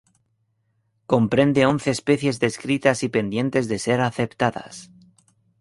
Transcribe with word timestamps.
Comprende 1.11 1.61
once 1.71 1.89
especies 1.95 2.39
descritas 2.43 3.03
y 3.05 3.09
pendientes 3.15 3.67
de 3.67 3.77
ser 3.77 4.01
aceptadas. 4.01 4.75